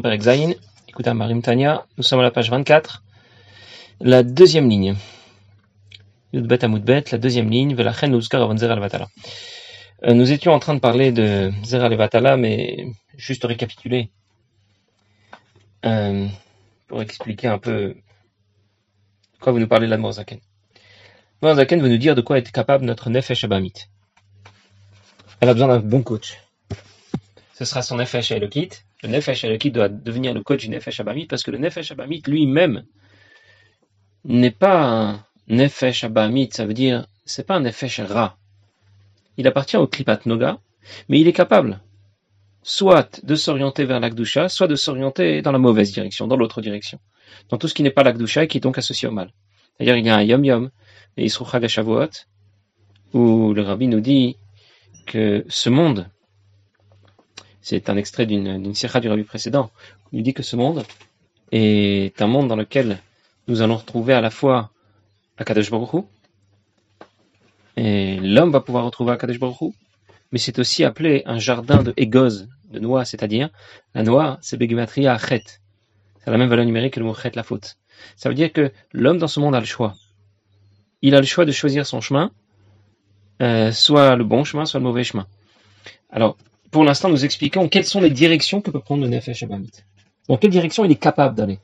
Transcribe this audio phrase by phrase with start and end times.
[0.00, 3.02] Écoutez Marim Tania, nous sommes à la page 24,
[4.00, 4.94] la deuxième ligne.
[6.32, 9.08] Yudbet la deuxième ligne, Velachen Avon Zera Levatala.
[10.04, 14.10] Euh, Nous étions en train de parler de Zera Levatala, mais juste récapituler,
[15.84, 16.28] euh,
[16.86, 17.96] pour expliquer un peu de
[19.40, 20.38] quoi vous nous parlez de la Morzaken.
[21.42, 23.88] Morzaken veut nous dire de quoi est capable notre Nefesh Abamit.
[25.40, 26.38] Elle a besoin d'un bon coach.
[27.54, 28.68] Ce sera son Nefesh Elokit.
[28.68, 32.22] Le Nefesh Elokit doit devenir le coach du Nefesh Abamit parce que le Nefesh Abamit
[32.26, 32.84] lui-même
[34.24, 38.36] n'est pas un Nefesh Abamit, ça veut dire, c'est pas un Nefesh Ra.
[39.36, 40.58] Il appartient au Klipat Noga,
[41.08, 41.80] mais il est capable
[42.62, 46.98] soit de s'orienter vers l'Akdusha, soit de s'orienter dans la mauvaise direction, dans l'autre direction,
[47.48, 49.32] dans tout ce qui n'est pas l'Akdusha et qui est donc associé au mal.
[49.78, 50.70] D'ailleurs, il y a un Yom Yom,
[51.16, 52.10] et Shavuot,
[53.14, 54.36] où le Rabbi nous dit
[55.06, 56.10] que ce monde,
[57.68, 59.70] c'est un extrait d'une sirah du Rabbi précédent,
[60.12, 60.84] il dit que ce monde
[61.52, 62.98] est un monde dans lequel
[63.46, 64.70] nous allons retrouver à la fois
[65.36, 65.70] Akadosh
[67.76, 69.38] et l'homme va pouvoir retrouver Akadosh
[70.32, 73.50] mais c'est aussi appelé un jardin de égoz, de noix, c'est-à-dire
[73.94, 75.44] la noix, c'est Begematria Achet.
[76.24, 77.76] C'est la même valeur numérique que le mot Chet, la faute.
[78.16, 79.94] Ça veut dire que l'homme dans ce monde a le choix.
[81.02, 82.30] Il a le choix de choisir son chemin,
[83.42, 85.26] euh, soit le bon chemin, soit le mauvais chemin.
[86.10, 86.36] Alors,
[86.70, 89.70] pour l'instant, nous expliquons quelles sont les directions que peut prendre le Nefesh Abamit.
[90.28, 91.58] Dans quelle direction il est capable d'aller.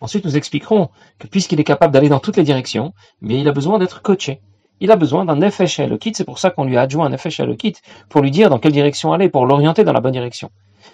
[0.00, 2.92] Ensuite, nous expliquerons que puisqu'il est capable d'aller dans toutes les directions,
[3.22, 4.40] mais il a besoin d'être coaché.
[4.80, 7.40] Il a besoin d'un Nefesh Elokit, c'est pour ça qu'on lui a adjoint un Nefesh
[7.40, 7.76] Elokit,
[8.10, 10.50] pour lui dire dans quelle direction aller, pour l'orienter dans la bonne direction.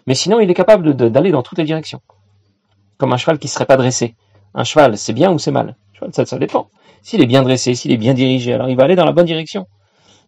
[0.07, 2.01] Mais sinon, il est capable d'aller dans toutes les directions.
[2.99, 4.15] Comme un cheval qui serait pas dressé.
[4.55, 5.77] Un cheval, c'est bien ou c'est mal?
[6.13, 6.69] Ça dépend.
[7.03, 9.27] S'il est bien dressé, s'il est bien dirigé, alors il va aller dans la bonne
[9.27, 9.67] direction.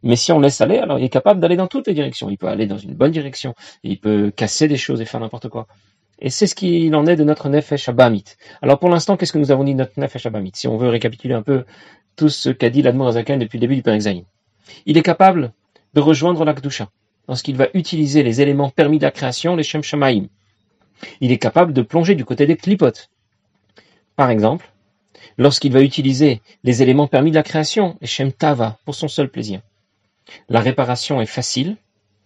[0.03, 2.29] Mais si on laisse aller, alors il est capable d'aller dans toutes les directions.
[2.29, 3.55] Il peut aller dans une bonne direction.
[3.83, 5.67] Il peut casser des choses et faire n'importe quoi.
[6.19, 8.25] Et c'est ce qu'il en est de notre Nefesh Abamit.
[8.63, 10.89] Alors pour l'instant, qu'est-ce que nous avons dit de notre Nefesh Abamit Si on veut
[10.89, 11.65] récapituler un peu
[12.17, 13.99] tout ce qu'a dit l'Admor Azaken depuis le début du Père.
[14.87, 15.53] Il est capable
[15.95, 16.89] de rejoindre l'Akdusha
[17.29, 20.27] lorsqu'il va utiliser les éléments permis de la création, les Shem Shamaim.
[21.21, 22.93] Il est capable de plonger du côté des Klipot.
[24.17, 24.71] Par exemple,
[25.39, 29.29] lorsqu'il va utiliser les éléments permis de la création, les Shem Tava, pour son seul
[29.29, 29.61] plaisir.
[30.49, 31.77] La réparation est facile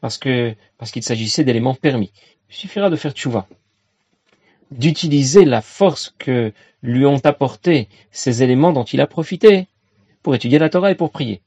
[0.00, 2.12] parce qu'il s'agissait d'éléments permis.
[2.50, 3.46] Il suffira de faire tchouva,
[4.70, 6.52] d'utiliser la force que
[6.82, 9.66] lui ont apporté ces éléments dont il a profité
[10.22, 11.40] pour étudier la Torah et pour prier.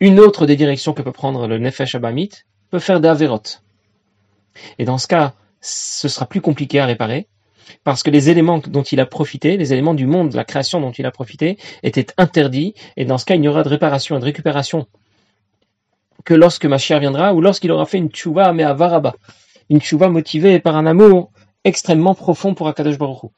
[0.00, 2.30] Une autre des directions que peut prendre le Nefesh Abamit
[2.70, 3.28] peut faire des.
[4.78, 7.28] Et dans ce cas, ce sera plus compliqué à réparer
[7.84, 10.80] parce que les éléments dont il a profité, les éléments du monde, de la création
[10.80, 14.16] dont il a profité, étaient interdits et dans ce cas, il n'y aura de réparation
[14.16, 14.86] et de récupération
[16.24, 19.14] que lorsque Mashiach viendra ou lorsqu'il aura fait une tchouva mais à Varaba,
[19.70, 21.30] une tchouva motivée par un amour
[21.64, 23.30] extrêmement profond pour Akadosh Baruch.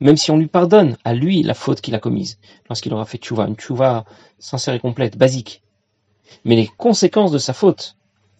[0.00, 3.18] Même si on lui pardonne à lui la faute qu'il a commise, lorsqu'il aura fait
[3.18, 4.04] tchouva, une tchouva
[4.38, 5.62] sincère et complète, basique.
[6.44, 7.96] Mais les conséquences de sa faute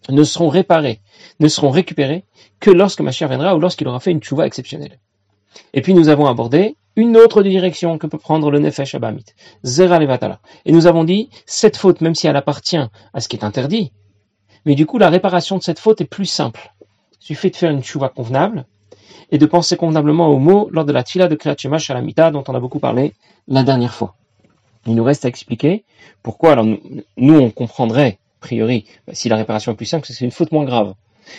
[0.09, 1.01] ne seront réparées,
[1.39, 2.25] ne seront récupérées
[2.59, 4.99] que lorsque Mashiach viendra ou lorsqu'il aura fait une tchouva exceptionnelle.
[5.73, 9.23] Et puis nous avons abordé une autre direction que peut prendre le Nefesh Abamit,
[9.63, 10.39] Zera Levatala.
[10.65, 12.75] Et nous avons dit, cette faute, même si elle appartient
[13.13, 13.93] à ce qui est interdit,
[14.65, 16.73] mais du coup la réparation de cette faute est plus simple.
[17.21, 18.65] Il suffit de faire une tchouva convenable
[19.31, 22.53] et de penser convenablement aux mots lors de la tfila de Kriyat Shalamita dont on
[22.53, 23.13] a beaucoup parlé
[23.47, 24.15] la dernière fois.
[24.85, 25.85] Il nous reste à expliquer
[26.21, 30.25] pourquoi, alors nous, on comprendrait, a priori, bah, si la réparation est plus simple, c'est
[30.25, 30.95] une faute moins grave.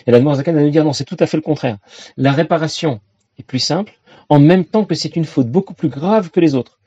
[0.06, 1.76] Et la Zakan va nous dire non, c'est tout à fait le contraire.
[2.16, 3.00] La réparation
[3.38, 3.98] est plus simple,
[4.30, 6.78] en même temps que c'est une faute beaucoup plus grave que les autres.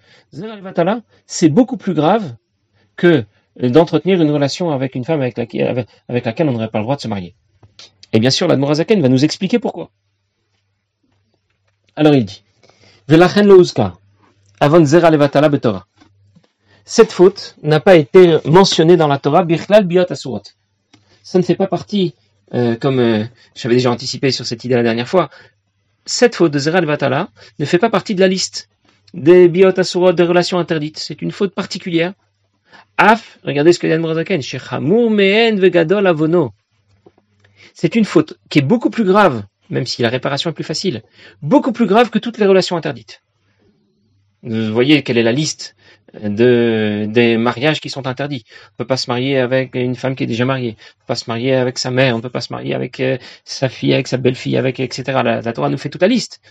[1.27, 2.35] C'est beaucoup plus grave
[2.95, 3.25] que
[3.59, 7.07] d'entretenir une relation avec une femme avec laquelle, on n'aurait pas le droit de se
[7.07, 7.35] marier.
[8.13, 9.91] Et bien sûr, l'Admorazaken va nous expliquer pourquoi.
[11.95, 12.43] Alors il dit.
[16.85, 20.41] Cette faute n'a pas été mentionnée dans la Torah, bichlal biot asurot.
[21.21, 22.13] Ça ne fait pas partie,
[22.53, 23.25] euh, comme euh,
[23.55, 25.29] j'avais déjà anticipé sur cette idée la dernière fois,
[26.05, 27.29] cette faute de zera levatala
[27.59, 28.69] ne fait pas partie de la liste
[29.13, 30.97] des biot asurot, des relations interdites.
[30.97, 32.13] C'est une faute particulière.
[32.97, 36.51] Af, regardez ce que dit mehen vegadol avono.
[37.73, 41.03] C'est une faute qui est beaucoup plus grave même si la réparation est plus facile,
[41.41, 43.21] beaucoup plus grave que toutes les relations interdites.
[44.43, 45.75] Vous voyez quelle est la liste
[46.21, 48.43] de, des mariages qui sont interdits.
[48.47, 50.75] On ne peut pas se marier avec une femme qui est déjà mariée.
[50.77, 52.13] On ne peut pas se marier avec sa mère.
[52.13, 55.03] On ne peut pas se marier avec euh, sa fille, avec sa belle-fille, avec etc.
[55.23, 56.41] La, Torah nous fait toute la liste.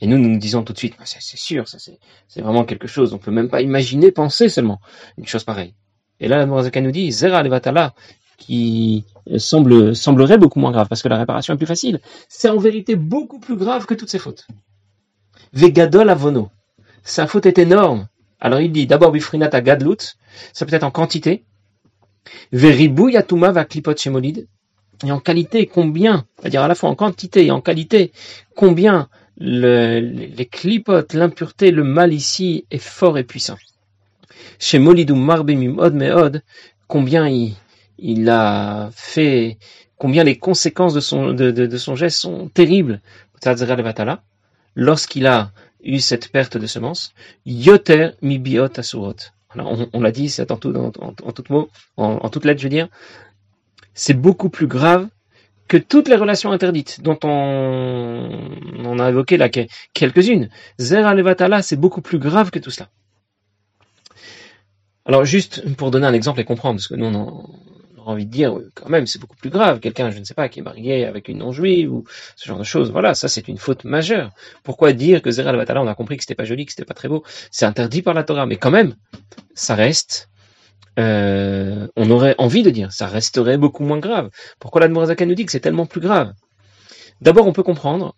[0.00, 3.14] Et nous, nous disons tout de suite, c'est, sûr, c'est, vraiment quelque chose.
[3.14, 4.80] On peut même pas imaginer, penser seulement
[5.16, 5.74] une chose pareille.
[6.18, 7.94] Et là, la Morazaka nous dit, Zera levatala,
[8.36, 9.04] qui
[9.36, 12.00] semble, semblerait beaucoup moins grave parce que la réparation est plus facile.
[12.28, 14.48] C'est en vérité beaucoup plus grave que toutes ces fautes.
[15.52, 16.50] Vegadol avono.
[17.02, 18.08] Sa faute est énorme.
[18.40, 20.16] Alors il dit d'abord bifrinata gadlut,
[20.52, 21.44] ça peut être en quantité.
[22.52, 24.48] Va klipot shemolid.
[25.04, 28.12] Et en qualité, combien, c'est-à-dire à la fois en quantité et en qualité,
[28.54, 33.56] combien le, les clipotes, l'impureté, le mal ici est fort et puissant.
[34.58, 36.42] Chez Molidou Marbimim Od Meod,
[36.86, 37.28] combien
[37.98, 39.58] il, a fait,
[39.96, 43.00] combien les conséquences de son geste sont terribles.
[44.76, 45.50] Lorsqu'il a
[45.82, 47.12] eu cette perte de semences,
[47.46, 49.16] Yoter Mibiot Asurot.
[49.54, 52.66] On, on l'a dit, c'est en tout, en, en, tout mot, en, toute lettre, je
[52.66, 52.88] veux dire,
[53.94, 55.08] c'est beaucoup plus grave
[55.68, 60.48] que toutes les relations interdites dont on, on a évoqué là quelques-unes.
[60.78, 62.88] Zera Levatala, c'est beaucoup plus grave que tout cela.
[65.04, 67.48] Alors juste pour donner un exemple et comprendre, parce que nous on,
[68.08, 69.80] a envie de dire quand même c'est beaucoup plus grave.
[69.80, 72.04] Quelqu'un, je ne sais pas, qui est marié avec une non-juive ou
[72.36, 74.30] ce genre de choses, voilà, ça c'est une faute majeure.
[74.62, 76.94] Pourquoi dire que Zera Levatala, on a compris que c'était pas joli, que c'était pas
[76.94, 78.94] très beau, c'est interdit par la Torah, mais quand même,
[79.54, 80.28] ça reste
[80.98, 84.30] euh, on aurait envie de dire, ça resterait beaucoup moins grave.
[84.58, 86.32] Pourquoi la l'Admorazaka nous dit que c'est tellement plus grave?
[87.20, 88.14] D'abord, on peut comprendre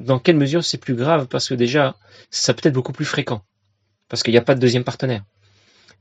[0.00, 1.96] dans quelle mesure c'est plus grave, parce que déjà,
[2.30, 3.42] ça peut être beaucoup plus fréquent,
[4.08, 5.22] parce qu'il n'y a pas de deuxième partenaire.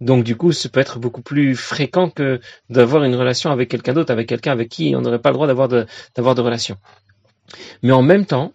[0.02, 3.94] Donc du coup, ça peut être beaucoup plus fréquent que d'avoir une relation avec quelqu'un
[3.94, 5.86] d'autre, avec quelqu'un avec qui on n'aurait pas le droit d'avoir de,
[6.16, 6.78] d'avoir de relation.
[7.84, 8.54] Mais en même temps,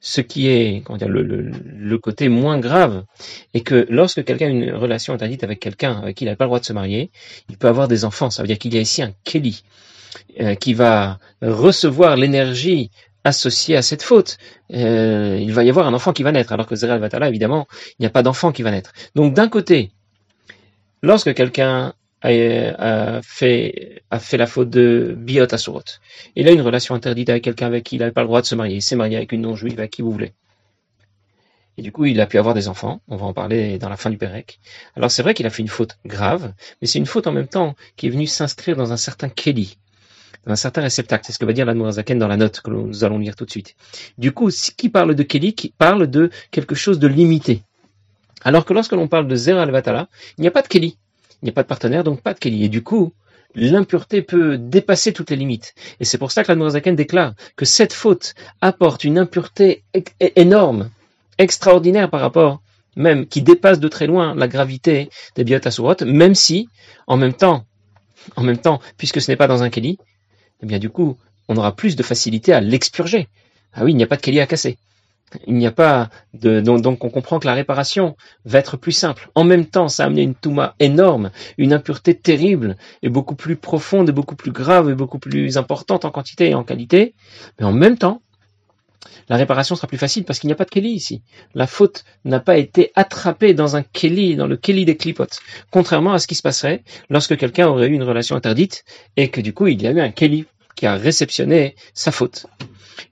[0.00, 3.04] ce qui est comment dire, le, le, côté moins grave
[3.52, 6.44] est que lorsque quelqu'un a une relation interdite avec quelqu'un avec qui il n'a pas
[6.44, 7.10] le droit de se marier,
[7.50, 8.30] il peut avoir des enfants.
[8.30, 9.62] Ça veut dire qu'il y a ici un Kelly
[10.40, 12.90] euh, qui va recevoir l'énergie
[13.24, 14.38] associée à cette faute.
[14.72, 17.66] Euh, il va y avoir un enfant qui va naître, alors que Zera Vatala, évidemment,
[17.98, 18.92] il n'y a pas d'enfant qui va naître.
[19.14, 19.92] Donc d'un côté,
[21.02, 25.82] lorsque quelqu'un a, fait, a fait la faute de biot asurot.
[26.36, 28.46] Il a une relation interdite avec quelqu'un avec qui il n'avait pas le droit de
[28.46, 28.76] se marier.
[28.76, 30.32] Il s'est marié avec une non-juive avec qui vous voulez.
[31.78, 33.00] Et du coup, il a pu avoir des enfants.
[33.08, 34.60] On va en parler dans la fin du Pérec.
[34.96, 37.48] Alors c'est vrai qu'il a fait une faute grave, mais c'est une faute en même
[37.48, 39.78] temps qui est venue s'inscrire dans un certain Kelly,
[40.44, 41.24] dans un certain réceptacle.
[41.24, 43.46] C'est ce que va dire la Zaken dans la note que nous allons lire tout
[43.46, 43.76] de suite.
[44.18, 47.62] Du coup, qui parle de Kelly, qui parle de quelque chose de limité.
[48.42, 50.08] Alors que lorsque l'on parle de Zera al-Vatala,
[50.38, 50.96] il n'y a pas de Kelly
[51.42, 52.64] il n'y a pas de partenaire, donc pas de Keli.
[52.64, 53.12] Et du coup,
[53.54, 55.74] l'impureté peut dépasser toutes les limites.
[55.98, 59.82] Et c'est pour ça que la déclare que cette faute apporte une impureté
[60.36, 60.90] énorme,
[61.38, 62.60] extraordinaire par rapport
[62.96, 66.68] même, qui dépasse de très loin la gravité des biotasurot, même si,
[67.06, 67.64] en même temps,
[68.36, 69.98] en même temps, puisque ce n'est pas dans un Keli,
[70.62, 71.16] eh bien du coup,
[71.48, 73.28] on aura plus de facilité à l'expurger.
[73.72, 74.76] Ah oui, il n'y a pas de Keli à casser
[75.46, 79.30] il n'y a pas de donc, on comprend que la réparation va être plus simple.
[79.34, 83.56] En même temps, ça a amené une touma énorme, une impureté terrible et beaucoup plus
[83.56, 87.14] profonde et beaucoup plus grave et beaucoup plus importante en quantité et en qualité.
[87.58, 88.22] Mais en même temps,
[89.28, 91.22] la réparation sera plus facile parce qu'il n'y a pas de Kelly ici.
[91.54, 95.40] La faute n'a pas été attrapée dans un Kelly, dans le Kelly des clipotes.
[95.70, 98.84] Contrairement à ce qui se passerait lorsque quelqu'un aurait eu une relation interdite
[99.16, 102.46] et que du coup il y a eu un Kelly qui a réceptionné sa faute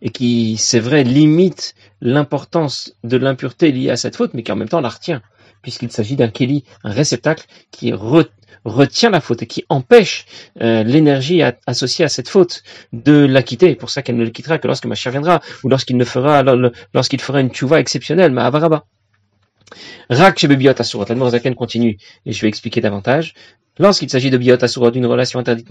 [0.03, 4.57] et qui, c'est vrai, limite l'importance de l'impureté liée à cette faute, mais qui en
[4.57, 5.23] même temps la retient,
[5.63, 7.93] puisqu'il s'agit d'un keli, un réceptacle qui
[8.65, 10.27] retient la faute et qui empêche
[10.61, 12.63] euh, l'énergie associée à cette faute
[12.93, 13.75] de la quitter.
[13.75, 16.43] Pour ça qu'elle ne le quittera que lorsque Machia viendra ou lorsqu'il ne fera
[16.95, 18.85] lorsqu'il fera une tchouva exceptionnelle, mais avaraba.
[20.11, 21.07] Rak chez Bebiot Asurat.
[21.09, 23.35] La continue et je vais expliquer davantage.
[23.79, 25.69] Lorsqu'il s'agit de biot asura d'une relation interdite,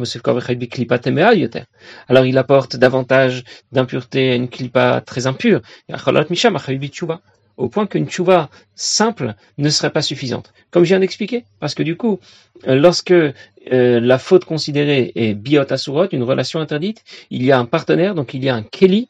[2.07, 5.61] alors il apporte davantage d'impureté à une klipa très impure,
[7.57, 10.53] au point qu'une tchouva simple ne serait pas suffisante.
[10.71, 12.19] Comme je viens d'expliquer, parce que du coup,
[12.65, 13.33] lorsque euh,
[13.71, 18.33] la faute considérée est biot asurot, une relation interdite, il y a un partenaire, donc
[18.33, 19.09] il y a un keli,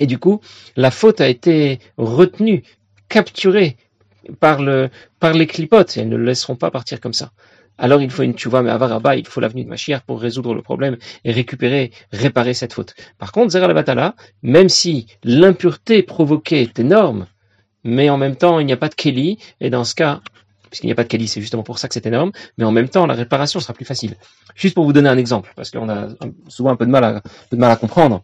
[0.00, 0.40] et du coup,
[0.76, 2.64] la faute a été retenue,
[3.08, 3.76] capturée
[4.38, 7.30] par, le, par les clipotes, elles ne le laisseront pas partir comme ça
[7.80, 10.62] alors il faut une tchouva, mais avaraba, il faut l'avenue de Mashiach pour résoudre le
[10.62, 12.94] problème et récupérer, réparer cette faute.
[13.18, 17.26] Par contre, Zera Batala, même si l'impureté provoquée est énorme,
[17.82, 20.20] mais en même temps il n'y a pas de Kelly, et dans ce cas,
[20.68, 22.70] puisqu'il n'y a pas de Kelly, c'est justement pour ça que c'est énorme, mais en
[22.70, 24.14] même temps la réparation sera plus facile.
[24.54, 26.08] Juste pour vous donner un exemple, parce qu'on a
[26.48, 28.20] souvent un peu de mal à, de mal à comprendre.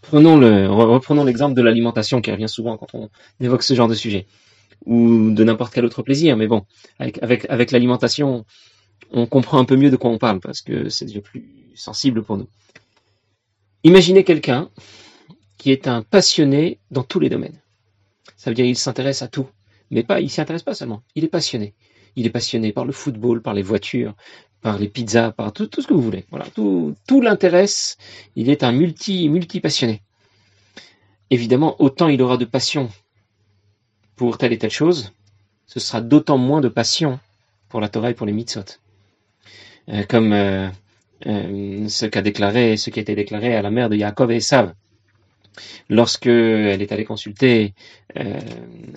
[0.00, 0.36] Prenons
[0.74, 4.26] reprenons l'exemple de l'alimentation qui revient souvent quand on évoque ce genre de sujet
[4.86, 6.36] ou de n'importe quel autre plaisir.
[6.36, 6.64] Mais bon,
[6.98, 8.44] avec, l'alimentation,
[9.10, 12.22] on comprend un peu mieux de quoi on parle parce que c'est déjà plus sensible
[12.22, 12.48] pour nous.
[13.82, 14.70] Imaginez quelqu'un
[15.58, 17.60] qui est un passionné dans tous les domaines.
[18.36, 19.46] Ça veut dire qu'il s'intéresse à tout.
[19.90, 21.02] Mais pas, il s'y intéresse pas seulement.
[21.14, 21.74] Il est passionné.
[22.16, 24.14] Il est passionné par le football, par les voitures,
[24.60, 26.24] par les pizzas, par tout, ce que vous voulez.
[26.30, 27.96] Voilà, tout, tout l'intéresse.
[28.36, 30.02] Il est un multi, multi passionné.
[31.30, 32.90] Évidemment, autant il aura de passion
[34.16, 35.12] pour telle et telle chose,
[35.66, 37.18] ce sera d'autant moins de passion
[37.68, 38.78] pour la Torah et pour les mitzvot.
[39.88, 40.68] Euh, comme euh,
[41.26, 44.36] euh, ce qu'a déclaré, ce qui a été déclaré à la mère de Yaakov et
[44.36, 44.74] Esav
[45.88, 47.74] lorsque elle est allée consulter
[48.16, 48.40] euh,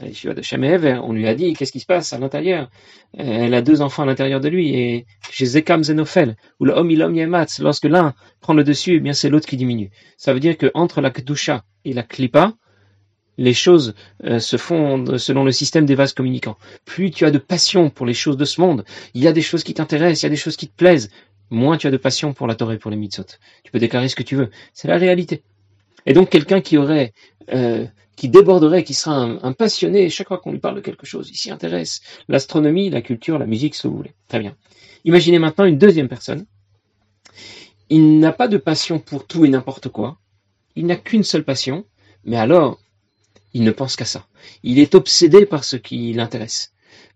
[0.01, 2.69] de Shemev, on lui a dit qu'est-ce qui se passe à l'intérieur?
[3.17, 6.89] Elle a deux enfants à l'intérieur de lui et chez Zekam Zenofel, ou le Om
[6.89, 9.91] Ilom Yematz, lorsque l'un prend le dessus, eh bien c'est l'autre qui diminue.
[10.17, 12.53] Ça veut dire que entre la Kedusha et la Klipa,
[13.37, 16.57] les choses euh, se font selon le système des vases communicants.
[16.85, 19.41] Plus tu as de passion pour les choses de ce monde, il y a des
[19.41, 21.09] choses qui t'intéressent, il y a des choses qui te plaisent,
[21.49, 23.25] moins tu as de passion pour la Torah et pour les mitzvot.
[23.63, 24.49] Tu peux déclarer ce que tu veux.
[24.73, 25.43] C'est la réalité.
[26.05, 27.13] Et donc quelqu'un qui aurait,
[27.53, 31.29] euh, qui déborderait, qui sera un, passionné, chaque fois qu'on lui parle de quelque chose,
[31.29, 32.01] il s'y intéresse.
[32.27, 34.13] L'astronomie, la culture, la musique, ce que vous voulez.
[34.27, 34.55] Très bien.
[35.05, 36.45] Imaginez maintenant une deuxième personne.
[37.89, 40.17] Il n'a pas de passion pour tout et n'importe quoi.
[40.75, 41.85] Il n'a qu'une seule passion,
[42.25, 42.79] mais alors,
[43.57, 44.27] il ne pense qu'à ça.
[44.61, 46.73] Il est obsédé par ce qui l'intéresse.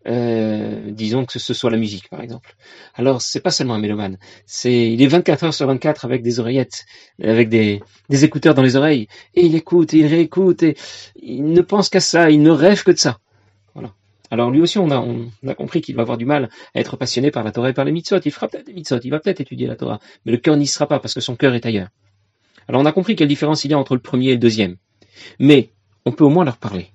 [0.08, 2.56] Euh, disons que ce soit la musique par exemple.
[2.96, 4.18] Alors c'est pas seulement un mélomane,
[4.48, 6.86] c'est il est 24 heures sur 24 avec des oreillettes,
[7.24, 10.76] avec des, écouteurs dans les oreilles, et il écoute, et il réécoute, et
[11.22, 13.20] il ne pense qu'à ça, il ne rêve que de ça.
[13.76, 13.94] Voilà.
[14.32, 16.98] Alors lui aussi, on a, on a compris qu'il va avoir du mal à être
[16.98, 18.22] passionné par la Torah et par les mitzvot.
[18.26, 20.66] Il fera peut-être des mitzvot, il va peut-être étudier la Torah, mais le cœur n'y
[20.66, 21.90] sera pas parce que son cœur est ailleurs.
[22.68, 24.78] Alors on a compris quelle différence il y a entre le premier et le deuxième.
[25.38, 25.70] Mais
[26.06, 26.92] on peut au moins leur parler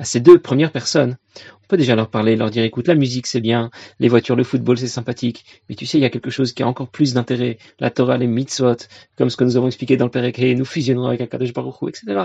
[0.00, 3.26] à ces deux premières personnes, on peut déjà leur parler, leur dire écoute, la musique
[3.26, 6.30] c'est bien, les voitures, le football c'est sympathique, mais tu sais, il y a quelque
[6.30, 8.76] chose qui a encore plus d'intérêt, la Torah, les mitzvot,
[9.16, 11.88] comme ce que nous avons expliqué dans le Perek, nous fusionnons avec Akadosh Baruch Hu,
[11.90, 12.24] etc.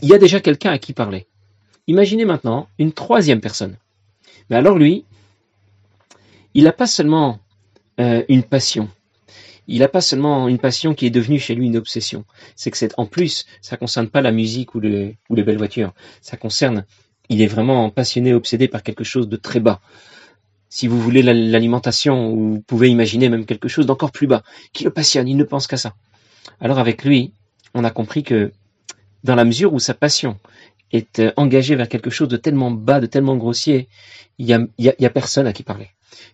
[0.00, 1.26] Il y a déjà quelqu'un à qui parler.
[1.88, 3.76] Imaginez maintenant une troisième personne.
[4.48, 5.04] Mais alors lui,
[6.54, 7.40] il n'a pas seulement
[7.98, 8.88] euh, une passion,
[9.68, 12.24] il n'a pas seulement une passion qui est devenue chez lui une obsession.
[12.56, 15.92] C'est que c'est en plus, ça concerne pas la musique ou, ou les belles voitures.
[16.22, 16.84] Ça concerne
[17.28, 19.80] il est vraiment passionné, obsédé par quelque chose de très bas.
[20.70, 24.90] Si vous voulez l'alimentation, vous pouvez imaginer même quelque chose d'encore plus bas, qui le
[24.90, 25.94] passionne, il ne pense qu'à ça.
[26.60, 27.32] Alors avec lui,
[27.74, 28.52] on a compris que
[29.24, 30.38] dans la mesure où sa passion
[30.92, 33.88] est euh, engagée vers quelque chose de tellement bas, de tellement grossier,
[34.38, 35.88] il y a, y a personne à qui parler.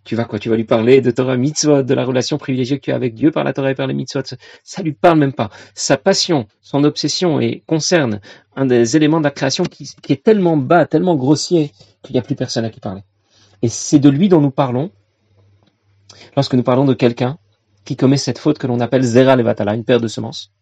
[0.05, 0.39] Tu vas quoi?
[0.39, 3.15] Tu vas lui parler de Torah mitzvot, de la relation privilégiée que tu as avec
[3.15, 4.23] Dieu par la Torah et par les mitzvot?
[4.63, 5.51] Ça lui parle même pas.
[5.75, 8.21] Sa passion, son obsession et concerne
[8.57, 12.23] un des éléments de la création qui, est tellement bas, tellement grossier qu'il n'y a
[12.23, 13.03] plus personne à qui parler.
[13.63, 14.91] Et c'est de lui dont nous parlons
[16.37, 17.39] lorsque nous parlons de quelqu'un
[17.85, 20.53] qui commet cette faute que l'on appelle Zera Levatala, une paire de semences.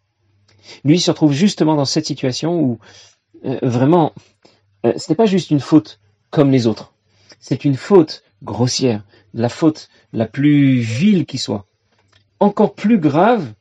[0.83, 2.79] Lui se retrouve justement dans cette situation où
[3.45, 4.13] euh, vraiment,
[4.85, 6.93] euh, ce n'est pas juste une faute comme les autres.
[7.39, 11.65] C'est une faute grossière, la faute la plus vile qui soit,
[12.39, 13.53] encore plus grave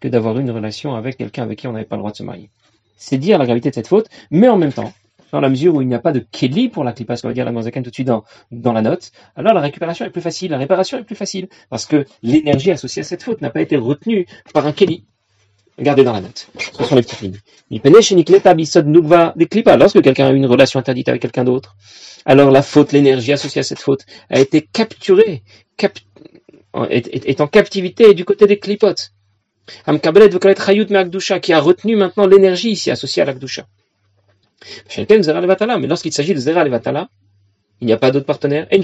[0.00, 2.22] que d'avoir une relation avec quelqu'un avec qui on n'avait pas le droit de se
[2.22, 2.50] marier.
[2.96, 4.92] C'est dire la gravité de cette faute, mais en même temps,
[5.32, 7.28] dans la mesure où il n'y a pas de kelly pour la clipa, ce qu'on
[7.28, 8.22] va dire la Mozaken tout de suite dans,
[8.52, 11.86] dans la note, alors la récupération est plus facile, la réparation est plus facile, parce
[11.86, 15.04] que l'énergie associée à cette faute n'a pas été retenue par un kelly.
[15.78, 16.48] Regardez dans la note.
[16.58, 17.38] Ce sont les petites lignes.
[19.78, 21.76] Lorsque quelqu'un a eu une relation interdite avec quelqu'un d'autre,
[22.24, 25.42] alors la faute, l'énergie associée à cette faute a été capturée,
[26.90, 29.12] est, en captivité du côté des clipotes.
[31.40, 33.66] qui a retenu maintenant l'énergie ici associée à l'akdusha.
[34.96, 37.08] Mais lorsqu'il s'agit de Zera Levatala,
[37.80, 38.66] il n'y a pas d'autre partenaire.
[38.70, 38.80] Il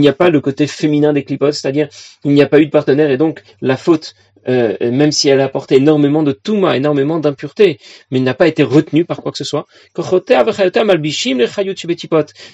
[0.00, 1.88] n'y a pas le côté féminin des clipotes, c'est-à-dire
[2.24, 4.14] il n'y a pas eu de partenaire et donc la faute
[4.48, 7.78] euh, même si elle a apporté énormément de touma, énormément d'impureté,
[8.10, 9.66] mais n'a pas été retenue par quoi que ce soit.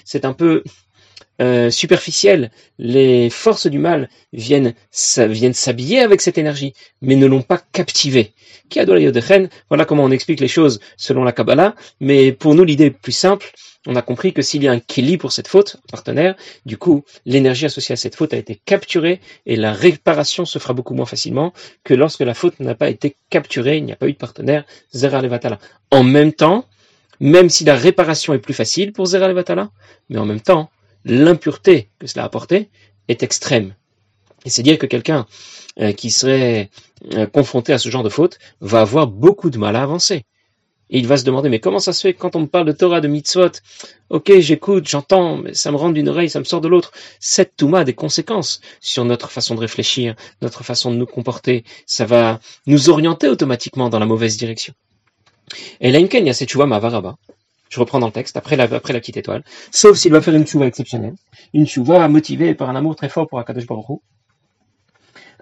[0.05, 0.63] C'est un peu
[1.41, 2.51] euh, superficiel.
[2.77, 4.73] Les forces du mal viennent,
[5.17, 8.33] viennent s'habiller avec cette énergie, mais ne l'ont pas captivée.
[9.69, 13.51] Voilà comment on explique les choses selon la Kabbalah, mais pour nous l'idée plus simple,
[13.87, 17.03] on a compris que s'il y a un kili pour cette faute, partenaire, du coup,
[17.25, 21.05] l'énergie associée à cette faute a été capturée et la réparation se fera beaucoup moins
[21.05, 24.17] facilement que lorsque la faute n'a pas été capturée, il n'y a pas eu de
[24.17, 25.59] partenaire, Zera Levatala.
[25.91, 26.65] En même temps,
[27.19, 29.69] même si la réparation est plus facile pour Zera Levatala,
[30.09, 30.69] mais en même temps,
[31.05, 32.69] l'impureté que cela a apporté
[33.07, 33.75] est extrême.
[34.43, 35.25] Et c'est dire que quelqu'un
[35.79, 36.69] euh, qui serait
[37.13, 40.25] euh, confronté à ce genre de faute va avoir beaucoup de mal à avancer.
[40.91, 42.71] Et il va se demander, mais comment ça se fait quand on me parle de
[42.71, 43.49] Torah, de mitzvot
[44.09, 46.91] Ok, j'écoute, j'entends, mais ça me rentre d'une oreille, ça me sort de l'autre.
[47.19, 51.63] Cette Touma a des conséquences sur notre façon de réfléchir, notre façon de nous comporter.
[51.87, 54.73] Ça va nous orienter automatiquement dans la mauvaise direction.
[55.81, 57.17] Et là, il y a cette Mavaraba,
[57.69, 59.43] Je reprends dans le texte, après la, petite étoile.
[59.71, 61.15] Sauf s'il va faire une chouva exceptionnelle.
[61.53, 63.99] Une chouva motivée par un amour très fort pour Akadosh Baruch.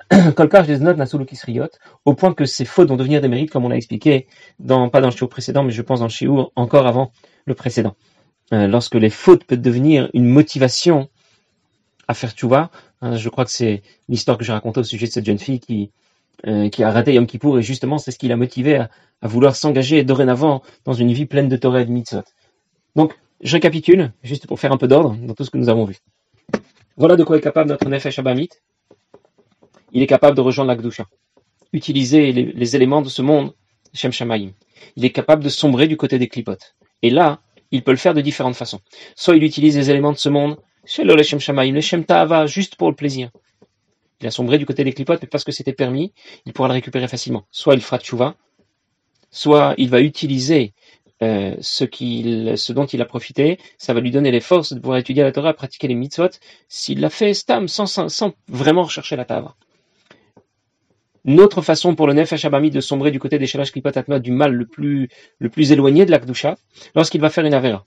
[0.36, 0.98] Kolkar des notes
[1.46, 1.68] riot,
[2.06, 4.28] au point que ces fautes vont devenir des mérites, comme on l'a expliqué,
[4.60, 7.12] dans, pas dans le shiur précédent, mais je pense dans le shiur encore avant
[7.46, 7.96] le précédent.
[8.54, 11.10] Euh, lorsque les fautes peuvent devenir une motivation
[12.08, 12.70] à faire tchouva,
[13.02, 15.60] hein, je crois que c'est l'histoire que j'ai racontée au sujet de cette jeune fille
[15.60, 15.92] qui,
[16.46, 18.90] euh, qui a raté Yom Kippour, et justement, c'est ce qui l'a motivé à,
[19.22, 22.24] vouloir s'engager dorénavant dans une vie pleine de Torah et de mitzvot.
[22.96, 25.86] Donc, je récapitule, juste pour faire un peu d'ordre dans tout ce que nous avons
[25.86, 25.98] vu.
[26.98, 28.50] Voilà de quoi est capable notre Nefesh Abamit,
[29.94, 31.06] il est capable de rejoindre la Gdusha,
[31.72, 33.54] utiliser les, éléments de ce monde,
[33.94, 34.52] Shem Shamaim.
[34.96, 36.76] Il est capable de sombrer du côté des clipotes.
[37.04, 37.40] Et là,
[37.72, 38.82] il peut le faire de différentes façons.
[39.16, 42.90] Soit il utilise les éléments de ce monde, Shem Shamaim, le Shem Ta'ava, juste pour
[42.90, 43.30] le plaisir.
[44.24, 46.14] Il a sombré du côté des clipotes, mais parce que c'était permis,
[46.46, 47.44] il pourra le récupérer facilement.
[47.52, 48.36] Soit il fera tchouva,
[49.32, 50.74] soit il va utiliser
[51.22, 55.24] euh, ce, dont il a profité, ça va lui donner les forces de pouvoir étudier
[55.24, 56.30] la Torah, pratiquer les mitzvot,
[56.70, 59.56] s'il l'a fait stam, sans, vraiment rechercher la Tava.
[61.26, 64.20] Une autre façon pour le Nefesh Abami de sombrer du côté des Shalash Klipot Atma,
[64.20, 66.56] du mal le plus, éloigné de la Kdusha,
[66.96, 67.86] lorsqu'il va faire une Avera.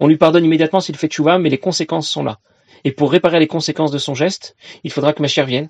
[0.00, 2.38] On lui pardonne immédiatement s'il fait tchouva, mais les conséquences sont là.
[2.84, 5.68] Et pour réparer les conséquences de son geste, il faudra que Mashiach vienne,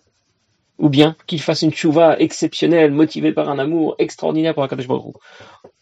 [0.78, 5.16] ou bien qu'il fasse une tchouva exceptionnelle, motivée par un amour extraordinaire pour Akadosh Baruch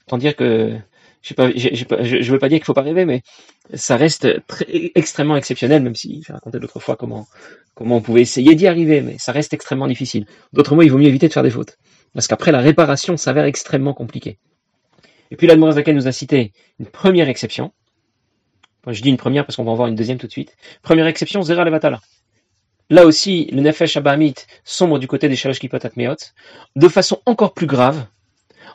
[0.07, 0.77] Tant dire que
[1.23, 3.23] je ne veux pas dire qu'il faut pas rêver, mais
[3.75, 7.27] ça reste très, extrêmement exceptionnel, même si j'ai raconté l'autre fois comment,
[7.79, 10.27] on pouvait essayer d'y arriver, mais ça reste extrêmement difficile.
[10.53, 11.77] D'autres mots, il vaut mieux éviter de faire des fautes.
[12.15, 14.39] Parce qu'après, la réparation s'avère extrêmement compliquée.
[15.31, 17.73] Et puis l'Admorazaka nous a cité une première exception.
[18.87, 20.57] Je dis une première parce qu'on va en voir une deuxième tout de suite.
[20.83, 22.01] Première exception, Zera Levatala.
[22.89, 24.35] Là aussi, le Nefesh Abahamit
[24.65, 26.35] sombre du côté des Shalosh Kipotat Meot,
[26.75, 28.07] de façon encore plus grave,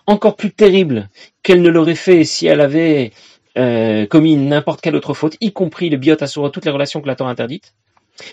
[0.07, 1.09] encore plus terrible
[1.43, 3.11] qu'elle ne l'aurait fait si elle avait
[3.57, 7.07] euh, commis n'importe quelle autre faute, y compris le biot asura, toutes les relations que
[7.07, 7.73] la Torah interdite.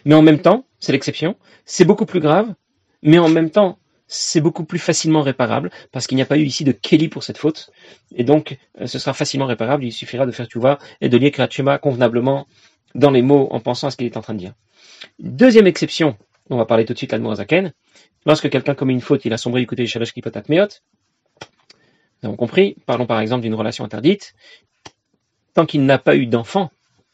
[0.04, 2.54] Mais en même temps, c'est l'exception, c'est beaucoup plus grave,
[3.02, 3.78] mais en même temps,
[4.12, 7.24] c'est beaucoup plus facilement réparable, parce qu'il n'y a pas eu ici de Kelly pour
[7.24, 7.70] cette faute,
[8.14, 11.32] et donc euh, ce sera facilement réparable, il suffira de faire vois et de lire
[11.32, 12.46] Krachema convenablement
[12.94, 14.52] dans les mots en pensant à ce qu'il est en train de dire.
[15.18, 16.16] Deuxième exception,
[16.50, 17.72] on va parler tout de suite à Zaken,
[18.26, 20.82] lorsque quelqu'un commet une faute, il a sombré du côté du Shalash Kipotat Meot,
[22.22, 24.34] nous avons compris, parlons par exemple d'une relation interdite,
[25.54, 26.70] tant qu'il n'a pas eu d'enfant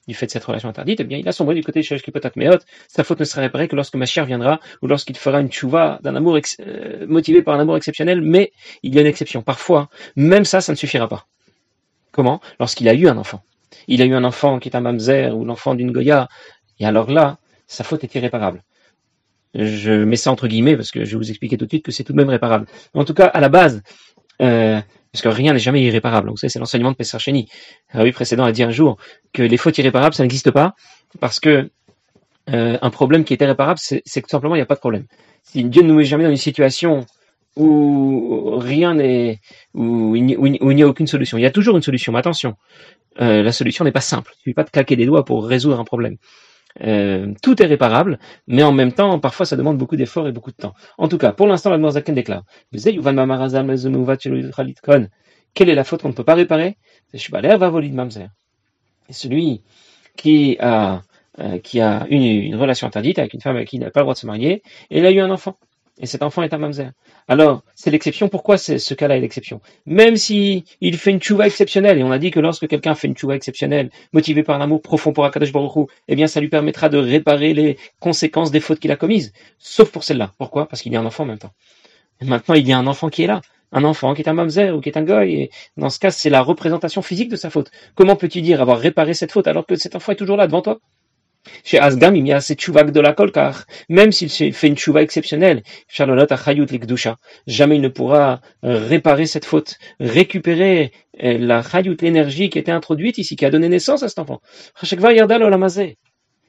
[0.09, 2.03] du fait de cette relation interdite, eh bien, il a sombré du côté de Shalosh
[2.03, 2.61] Kipotat Meot.
[2.89, 6.17] Sa faute ne sera réparée que lorsque Machir viendra ou lorsqu'il fera une chouva d'un
[6.17, 9.43] amour euh, motivé par un amour exceptionnel, mais il y a une exception.
[9.43, 11.27] Parfois, même ça, ça ne suffira pas.
[12.11, 12.41] Comment?
[12.59, 13.43] Lorsqu'il a eu un enfant.
[13.87, 16.29] Il a eu un enfant qui est un mamzer ou l'enfant d'une Goya,
[16.81, 18.65] et alors là, sa faute est irréparable.
[19.55, 21.93] Je mets ça entre guillemets parce que je vais vous expliquer tout de suite que
[21.93, 22.67] c'est tout de même réparable.
[22.95, 23.83] En tout cas, à la base,
[24.41, 24.81] euh,
[25.13, 26.31] parce que rien n'est jamais irréparable.
[26.37, 27.49] Savez, c'est l'enseignement de Pesacheni.
[27.95, 28.97] oui précédent a dit un jour
[29.33, 30.75] que les fautes irréparables, ça n'existe pas,
[31.21, 31.71] parce que
[32.51, 34.81] euh, un problème qui est irréparable, c'est que tout simplement, il n'y a pas de
[34.81, 35.05] problème.
[35.43, 37.07] Si Dieu ne nous met jamais dans une situation
[37.57, 39.41] où rien n'est,
[39.75, 41.39] où il n'y a aucune solution.
[41.39, 42.55] Il y a toujours une solution, mais attention,
[43.21, 44.33] euh, la solution n'est pas simple.
[44.33, 46.17] Il ne suffit pas de claquer des doigts pour résoudre un problème.
[46.83, 50.51] Euh, tout est réparable, mais en même temps, parfois, ça demande beaucoup d'efforts et beaucoup
[50.51, 50.75] de temps.
[50.97, 52.45] En tout cas, pour l'instant, la Zaken déclare
[55.55, 56.77] Quelle est la faute qu'on ne peut pas réparer?
[57.13, 57.19] C'est
[59.11, 59.63] celui
[60.17, 61.01] qui a,
[61.39, 64.01] euh, qui a une, une, relation interdite avec une femme avec qui il n'a pas
[64.01, 65.59] le droit de se marier, et il a eu un enfant.
[66.01, 66.93] Et cet enfant est un mamzer.
[67.27, 68.29] Alors, c'est l'exception.
[68.29, 69.61] Pourquoi ce cas-là est l'exception?
[69.85, 73.09] Même si il fait une tchouva exceptionnelle, et on a dit que lorsque quelqu'un fait
[73.09, 76.49] une tchouva exceptionnelle, motivé par un amour profond pour Akadosh Baruch eh bien, ça lui
[76.49, 79.33] permettra de réparer les conséquences des fautes qu'il a commises.
[79.59, 80.33] Sauf pour celle-là.
[80.39, 80.69] Pourquoi?
[80.69, 81.53] Parce qu'il y a un enfant en même temps.
[82.23, 83.41] Maintenant, il y a un enfant qui est là.
[83.71, 85.35] Un enfant qui est un mamzer ou qui est un goy.
[85.35, 87.71] Et dans ce cas, c'est la représentation physique de sa faute.
[87.95, 90.63] Comment peux-tu dire avoir réparé cette faute alors que cet enfant est toujours là devant
[90.63, 90.79] toi?
[91.65, 95.03] Chez Asgam, il y a cette chouva de la car même s'il fait une chouva
[95.03, 96.67] exceptionnelle, Charlotte Achayut
[97.47, 102.73] jamais il ne pourra euh, réparer cette faute, récupérer euh, la chayut, l'énergie qui était
[102.73, 104.41] introduite ici, qui a donné naissance à cet enfant.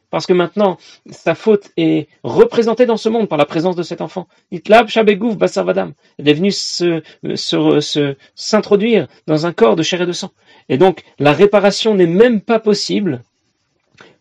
[0.10, 0.78] Parce que maintenant,
[1.12, 4.28] sa faute est représentée dans ce monde par la présence de cet enfant.
[4.52, 5.94] Itlab Shabegouf Basarvadam.
[6.18, 6.52] Elle est venue
[8.36, 10.32] s'introduire dans un corps de chair et de sang.
[10.68, 13.22] Et donc, la réparation n'est même pas possible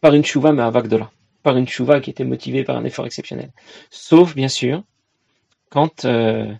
[0.00, 1.10] par une chouva mais là,
[1.42, 3.50] par une chouva qui était motivée par un effort exceptionnel.
[3.90, 4.82] Sauf, bien sûr,
[5.70, 6.52] quand euh,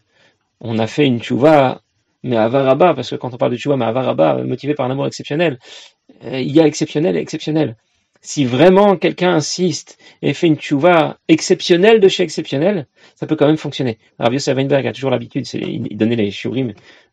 [0.60, 1.82] on a fait une chouva
[2.24, 5.06] mais avaraba, parce que quand on parle de chouva mais avaraba, motivé par un amour
[5.06, 5.58] exceptionnel,
[6.24, 7.76] euh, il y a exceptionnel et exceptionnel.
[8.20, 13.46] si vraiment quelqu'un insiste et fait une tchouva exceptionnelle de chez exceptionnel, ça peut quand
[13.46, 13.98] même fonctionner.
[14.18, 16.72] Rabbi Yosef Weinberg a toujours l'habitude, il donnait les shiurim,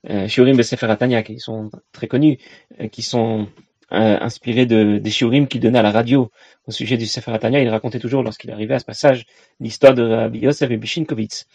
[0.09, 2.39] euh, shiurim de Sefer Atania, qui sont très connus,
[2.81, 3.47] euh, qui sont
[3.91, 6.31] euh, inspirés de, des shiurim qu'il donnait à la radio
[6.67, 7.61] au sujet du Sefer Atania.
[7.61, 9.25] Il racontait toujours, lorsqu'il arrivait à ce passage,
[9.59, 11.45] l'histoire de Rabbi Yosef et Bishinkovitz.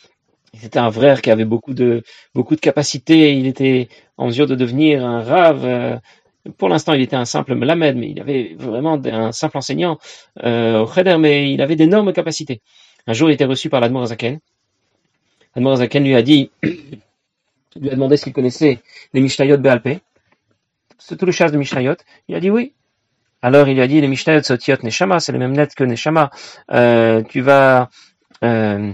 [0.55, 2.03] C'était un frère qui avait beaucoup de
[2.35, 3.35] beaucoup de capacités.
[3.35, 5.65] Il était en mesure de devenir un rave.
[5.65, 5.97] Euh,
[6.57, 9.99] pour l'instant, il était un simple melamed, mais il avait vraiment un simple enseignant
[10.43, 12.63] euh, au Cheder, mais il avait d'énormes capacités.
[13.07, 14.41] Un jour, il était reçu par l'Admor Zaken.
[15.55, 18.81] L'Admor Zaken lui a dit, lui a demandé s'il connaissait
[19.13, 20.01] les Mishnayot Bealpe,
[21.01, 21.97] c'est tout le chasse de Mishnayot.
[22.29, 22.75] Il a dit oui.
[23.43, 26.31] Alors il lui a dit les Mishnayot Sotiot Neshama, c'est les mêmes lettres que Neshama.
[26.73, 27.89] Euh, tu vas
[28.45, 28.93] euh,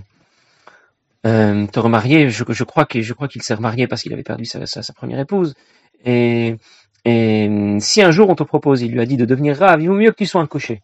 [1.27, 2.31] euh, te remarier.
[2.31, 5.55] Je, crois qu'il s'est remarié parce qu'il avait perdu sa, sa, sa, première épouse.
[6.05, 6.57] Et,
[7.05, 9.88] et si un jour on te propose, il lui a dit de devenir rave, il
[9.88, 10.83] vaut mieux que tu sois un cocher.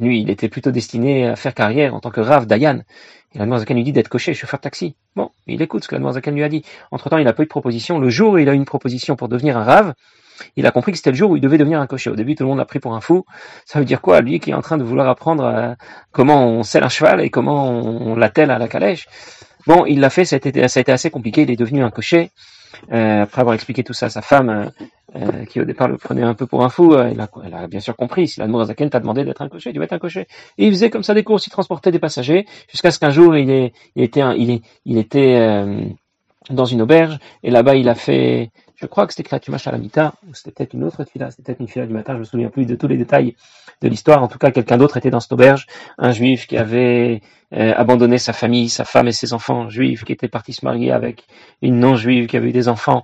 [0.00, 2.80] Lui, il était plutôt destiné à faire carrière en tant que rave Dayan.
[3.34, 4.96] Et la Zaken lui dit d'être cocher, chauffeur de taxi.
[5.14, 6.64] Bon, il écoute ce que la Zaken lui a dit.
[6.90, 7.98] Entre-temps, il n'a pas eu de proposition.
[7.98, 9.94] Le jour où il a eu une proposition pour devenir un rave,
[10.56, 12.10] il a compris que c'était le jour où il devait devenir un cocher.
[12.10, 13.24] Au début, tout le monde l'a pris pour un fou.
[13.64, 15.74] Ça veut dire quoi Lui qui est en train de vouloir apprendre euh,
[16.12, 19.06] comment on selle un cheval et comment on l'attelle à la calèche?
[19.66, 21.42] Bon, il l'a fait, ça a été assez compliqué.
[21.42, 22.30] Il est devenu un cocher.
[22.92, 24.66] Euh, après avoir expliqué tout ça à sa femme, euh,
[25.16, 27.96] euh, qui au départ le prenait un peu pour un fou, elle, a, bien sûr
[27.96, 28.28] compris.
[28.28, 30.26] Si la Zaken t'a demandé d'être un cocher, tu vas être un cocher.
[30.58, 33.36] Et il faisait comme ça des courses, il transportait des passagers, jusqu'à ce qu'un jour
[33.36, 33.50] il,
[33.96, 34.20] était,
[36.50, 39.78] dans une auberge, et là-bas il a fait, je crois que c'était Klatumash à la
[39.78, 42.24] Mita, ou c'était peut-être une autre fila, c'était peut-être une fila du matin, je me
[42.24, 43.34] souviens plus de tous les détails
[43.80, 44.22] de l'histoire.
[44.22, 45.66] En tout cas, quelqu'un d'autre était dans cette auberge,
[45.98, 47.22] un juif qui avait
[47.54, 50.92] euh, abandonné sa famille, sa femme et ses enfants, juif qui était parti se marier
[50.92, 51.24] avec
[51.62, 53.02] une non-juive qui avait eu des enfants.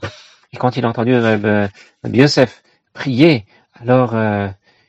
[0.52, 1.68] Et quand il a entendu Reb, euh,
[2.04, 3.46] Yosef prier,
[3.80, 4.48] alors euh,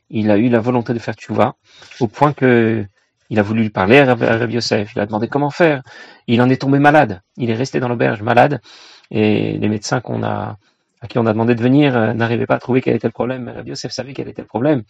[0.10, 1.56] il a eu la volonté de faire tchouva,
[2.00, 2.86] au point que
[3.30, 4.94] il a voulu lui parler à Reb Yosef.
[4.96, 5.82] Il a demandé comment faire.
[6.28, 7.22] Il en est tombé malade.
[7.36, 8.62] Il est resté dans l'auberge malade.
[9.10, 10.58] Et les médecins qu'on a,
[11.04, 13.14] à qui on a demandé de venir euh, n'arrivaient pas à trouver quel était le
[13.14, 13.62] problème.
[13.66, 14.84] Yosef savait quel était le problème.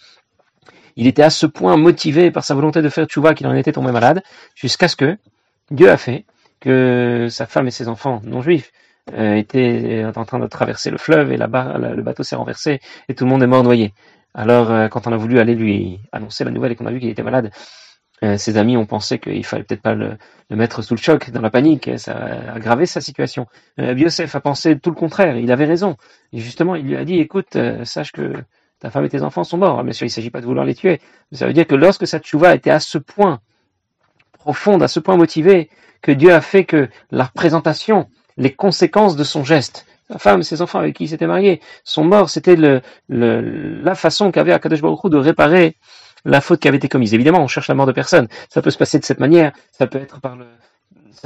[0.96, 3.72] Il était à ce point motivé par sa volonté de faire tchouva qu'il en était
[3.72, 4.22] tombé malade,
[4.54, 5.18] jusqu'à ce que
[5.72, 6.26] Dieu a fait
[6.60, 8.72] que sa femme et ses enfants non juifs
[9.14, 13.16] euh, était en train de traverser le fleuve et là-bas le bateau s'est renversé et
[13.16, 13.94] tout le monde est mort noyé.
[14.36, 17.00] Alors euh, quand on a voulu aller lui annoncer la nouvelle et qu'on a vu
[17.00, 17.52] qu'il était malade,
[18.24, 20.18] euh, ses amis ont pensé qu'il fallait peut-être pas le,
[20.50, 23.48] le, mettre sous le choc, dans la panique, ça a aggravé sa situation.
[23.80, 25.98] Euh, Biosef a pensé tout le contraire, il avait raison.
[26.32, 28.34] Et justement, il lui a dit, écoute, euh, sache que
[28.80, 29.84] ta femme et tes enfants sont morts.
[29.84, 31.02] Bien sûr, il ne s'agit pas de vouloir les tuer.
[31.32, 33.40] Mais ça veut dire que lorsque sa tchouva était à ce point
[34.34, 35.70] profonde, à ce point motivée,
[36.02, 38.08] que Dieu a fait que la représentation
[38.38, 39.86] les conséquences de son geste.
[40.10, 42.30] Sa femme ses enfants avec qui il s'était marié sont morts.
[42.30, 45.78] C'était le, le, la façon qu'avait Akadosh Baruch de réparer
[46.26, 47.14] la faute qui avait été commise.
[47.14, 48.28] Évidemment, on cherche la mort de personne.
[48.50, 49.52] Ça peut se passer de cette manière.
[49.72, 50.46] Ça peut être par le,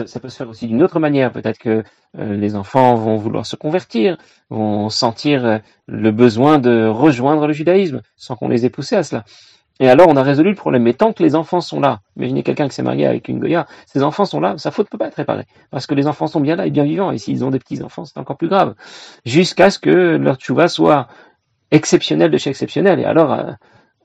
[0.06, 1.32] ça, peut se faire aussi d'une autre manière.
[1.32, 1.84] Peut-être que
[2.18, 4.18] euh, les enfants vont vouloir se convertir,
[4.50, 5.58] vont sentir euh,
[5.88, 9.24] le besoin de rejoindre le judaïsme sans qu'on les ait poussés à cela.
[9.80, 10.84] Et alors, on a résolu le problème.
[10.84, 13.68] Mais tant que les enfants sont là, imaginez quelqu'un qui s'est marié avec une Goya,
[13.86, 15.46] ces enfants sont là, sa faute ne peut pas être réparée.
[15.70, 17.12] Parce que les enfants sont bien là et bien vivants.
[17.12, 18.74] Et s'ils ont des petits-enfants, c'est encore plus grave.
[19.26, 21.08] Jusqu'à ce que leur tchouva soit
[21.70, 23.00] exceptionnel de chez exceptionnel.
[23.00, 23.52] Et alors, euh,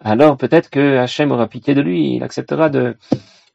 [0.05, 2.17] alors peut-être que Hachem aura pitié de lui.
[2.17, 2.97] Il acceptera de,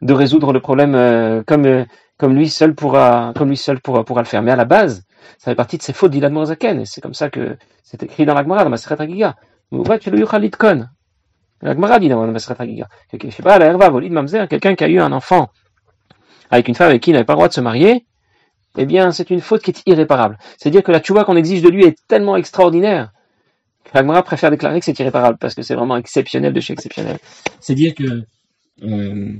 [0.01, 1.85] de résoudre le problème euh, comme, euh,
[2.17, 4.41] comme lui seul pourra, comme lui seul pourra, le faire.
[4.41, 5.03] Mais à la base,
[5.37, 6.81] ça fait partie de ses fautes d'Ilan Morzaken.
[6.81, 9.35] Et c'est comme ça que c'est écrit dans la Gemara, dans Maseret Agiga.
[11.61, 14.83] La Gemara dit dans Masret Hagiga, je sais pas, la Herva, Volid Mamzer, quelqu'un qui
[14.83, 15.49] a eu un enfant
[16.51, 18.05] avec une femme avec qui il n'avait pas le droit de se marier,
[18.77, 20.37] eh bien, c'est une faute qui est irréparable.
[20.57, 23.11] C'est-à-dire que la tchouva qu'on exige de lui est tellement extraordinaire
[23.93, 27.17] Gemara préfère déclarer que c'est irréparable parce que c'est vraiment exceptionnel de chez exceptionnel.
[27.59, 28.23] C'est-à-dire que
[28.83, 29.33] euh,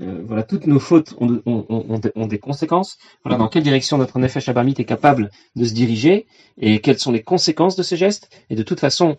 [0.00, 2.98] euh, voilà, toutes nos fautes ont, ont, ont, ont, des conséquences.
[3.24, 6.26] Voilà, dans quelle direction notre Nefesh Abamit est capable de se diriger
[6.58, 8.30] et quelles sont les conséquences de ces gestes.
[8.48, 9.18] Et de toute façon,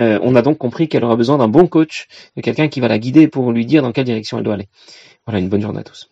[0.00, 2.88] euh, on a donc compris qu'elle aura besoin d'un bon coach, de quelqu'un qui va
[2.88, 4.68] la guider pour lui dire dans quelle direction elle doit aller.
[5.26, 6.10] Voilà, une bonne journée à tous.